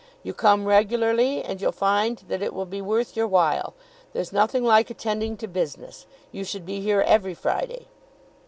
[0.23, 3.75] "You come regularly, and you'll find that it will be worth your while.
[4.13, 6.07] There's nothing like attending to business.
[6.31, 7.85] You should be here every Friday."